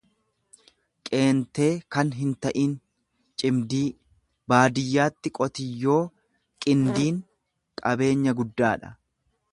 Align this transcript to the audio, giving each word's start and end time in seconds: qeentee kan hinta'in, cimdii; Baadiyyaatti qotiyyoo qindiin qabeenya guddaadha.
qeentee 1.09 1.67
kan 1.95 2.13
hinta'in, 2.21 2.73
cimdii; 3.43 3.83
Baadiyyaatti 4.53 5.35
qotiyyoo 5.41 6.01
qindiin 6.67 7.21
qabeenya 7.85 8.39
guddaadha. 8.41 8.95